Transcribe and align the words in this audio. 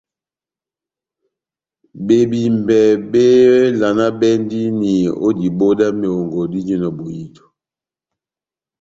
Bebímbe 2.05 2.79
bévalanabɛndini 3.11 4.93
ó 5.25 5.27
diboho 5.39 5.73
dá 5.79 5.87
mehongo 5.99 6.41
dijinɔ 6.51 6.87
bohito. 6.97 7.43